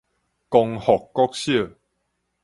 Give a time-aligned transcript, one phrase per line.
[0.49, 1.73] 光復國小